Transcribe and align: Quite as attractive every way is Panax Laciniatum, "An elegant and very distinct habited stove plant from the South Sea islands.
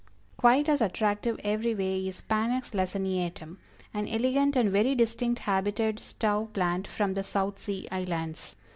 Quite 0.35 0.67
as 0.67 0.81
attractive 0.81 1.39
every 1.43 1.75
way 1.75 2.07
is 2.07 2.23
Panax 2.27 2.73
Laciniatum, 2.73 3.57
"An 3.93 4.07
elegant 4.07 4.55
and 4.55 4.71
very 4.71 4.95
distinct 4.95 5.41
habited 5.41 5.99
stove 5.99 6.53
plant 6.53 6.87
from 6.87 7.13
the 7.13 7.23
South 7.23 7.59
Sea 7.61 7.87
islands. 7.91 8.55